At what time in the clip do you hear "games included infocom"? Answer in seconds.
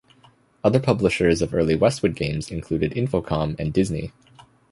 2.15-3.55